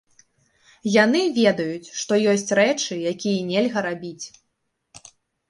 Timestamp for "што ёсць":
1.99-2.51